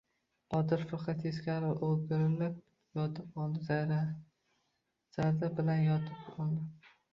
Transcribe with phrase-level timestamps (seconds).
[0.53, 2.57] Botir firqa teskari o‘girilib
[3.01, 3.79] yotib oldi.
[5.13, 6.69] Zarda bilan yotib oldi.